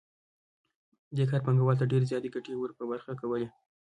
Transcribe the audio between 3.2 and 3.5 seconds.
کولې